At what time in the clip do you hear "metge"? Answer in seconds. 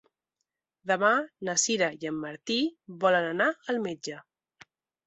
3.89-4.23